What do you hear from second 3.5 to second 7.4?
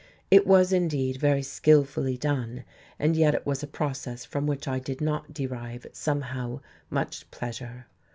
a process from which I did not derive, somehow, much